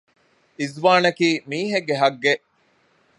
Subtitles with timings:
[0.59, 2.43] އިޒުވާނަކީ މީހެއްގެ ހައްޤެއް